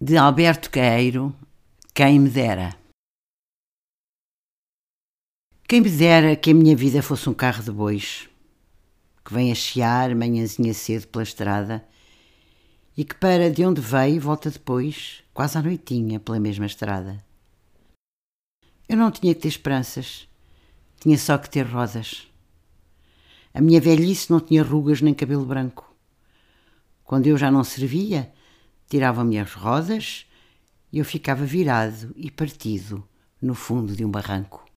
[0.00, 1.34] de Alberto Caeiro,
[1.92, 2.78] Quem me dera.
[5.66, 8.28] Quem me dera que a minha vida fosse um carro de bois,
[9.24, 11.84] que vem a chiar manhãzinha cedo pela estrada
[12.96, 17.24] e que para de onde veio volta depois, quase à noitinha, pela mesma estrada.
[18.88, 20.28] Eu não tinha que ter esperanças,
[21.00, 22.28] tinha só que ter rodas.
[23.52, 25.92] A minha velhice não tinha rugas nem cabelo branco.
[27.02, 28.32] Quando eu já não servia,
[28.88, 30.26] tiravam-me as rodas
[30.92, 33.06] e eu ficava virado e partido
[33.40, 34.67] no fundo de um barranco.